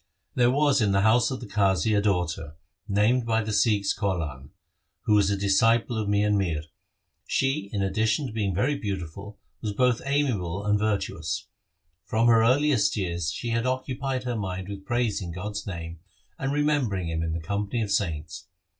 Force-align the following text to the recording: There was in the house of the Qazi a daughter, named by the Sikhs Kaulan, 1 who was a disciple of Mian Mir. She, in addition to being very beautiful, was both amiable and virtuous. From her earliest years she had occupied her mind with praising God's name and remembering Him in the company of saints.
There 0.33 0.49
was 0.49 0.81
in 0.81 0.93
the 0.93 1.01
house 1.01 1.29
of 1.29 1.41
the 1.41 1.45
Qazi 1.45 1.95
a 1.95 2.01
daughter, 2.01 2.55
named 2.87 3.23
by 3.23 3.43
the 3.43 3.53
Sikhs 3.53 3.93
Kaulan, 3.93 4.17
1 4.39 4.49
who 5.03 5.13
was 5.13 5.29
a 5.29 5.37
disciple 5.37 5.95
of 5.95 6.09
Mian 6.09 6.39
Mir. 6.39 6.63
She, 7.27 7.69
in 7.71 7.83
addition 7.83 8.25
to 8.25 8.33
being 8.33 8.55
very 8.55 8.75
beautiful, 8.75 9.37
was 9.61 9.73
both 9.73 10.01
amiable 10.03 10.65
and 10.65 10.79
virtuous. 10.79 11.45
From 12.05 12.25
her 12.29 12.41
earliest 12.41 12.97
years 12.97 13.31
she 13.31 13.49
had 13.51 13.67
occupied 13.67 14.23
her 14.23 14.35
mind 14.35 14.69
with 14.69 14.85
praising 14.85 15.31
God's 15.31 15.67
name 15.67 15.99
and 16.39 16.51
remembering 16.51 17.07
Him 17.07 17.21
in 17.21 17.33
the 17.33 17.39
company 17.39 17.83
of 17.83 17.91
saints. 17.91 18.47